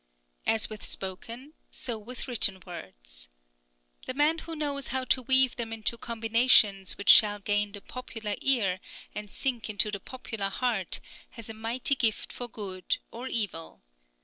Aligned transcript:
As 0.47 0.67
with 0.67 0.83
spoken, 0.83 1.53
so 1.69 1.95
with 1.99 2.27
written 2.27 2.63
words. 2.65 3.29
The 4.07 4.15
man 4.15 4.39
who 4.39 4.55
knows 4.55 4.87
how 4.87 5.05
to 5.05 5.21
weave 5.21 5.57
them 5.57 5.71
into 5.71 5.95
combinations 5.95 6.97
which 6.97 7.11
shall 7.11 7.37
gain 7.37 7.73
the 7.73 7.81
popular 7.81 8.33
ear, 8.41 8.79
and 9.13 9.29
sink 9.31 9.69
into 9.69 9.91
the 9.91 9.99
popular 9.99 10.49
heart, 10.49 11.01
has 11.37 11.49
a 11.49 11.53
mighty 11.53 11.93
gift 11.93 12.33
for 12.33 12.47
good 12.49 12.97
or 13.11 13.27
evil. 13.27 13.83